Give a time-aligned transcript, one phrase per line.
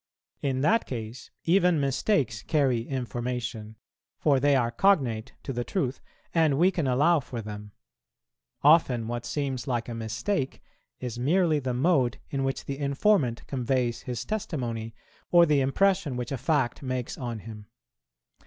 [0.41, 3.75] In that case, even mistakes carry information;
[4.17, 6.01] for they are cognate to the truth,
[6.33, 7.71] and we can allow for them.
[8.63, 10.63] Often what seems like a mistake
[10.99, 14.95] is merely the mode in which the informant conveys his testimony,
[15.29, 17.67] or the impression which a fact makes on him.